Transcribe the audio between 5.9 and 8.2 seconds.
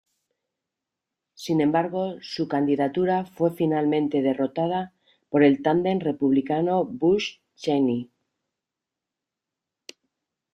republicano Bush-Cheney.